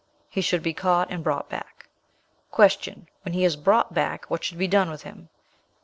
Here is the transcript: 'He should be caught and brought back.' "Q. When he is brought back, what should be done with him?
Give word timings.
'He 0.29 0.41
should 0.41 0.63
be 0.63 0.73
caught 0.73 1.11
and 1.11 1.23
brought 1.23 1.47
back.' 1.47 1.87
"Q. 2.55 3.05
When 3.21 3.33
he 3.35 3.45
is 3.45 3.55
brought 3.55 3.93
back, 3.93 4.31
what 4.31 4.43
should 4.43 4.57
be 4.57 4.67
done 4.67 4.89
with 4.89 5.03
him? 5.03 5.29